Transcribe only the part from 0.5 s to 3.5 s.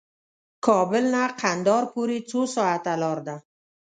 کابل نه قندهار پورې څو ساعته لار ده؟